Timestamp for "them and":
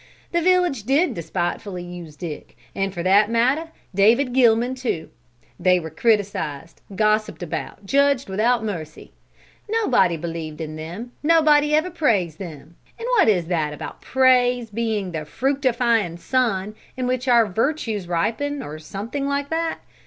12.39-13.05